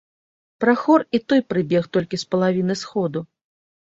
Прахор 0.63 1.03
і 1.17 1.19
той 1.33 1.43
прыбег 1.53 1.83
толькі 1.97 2.19
з 2.21 2.31
палавіны 2.31 2.79
сходу. 2.81 3.19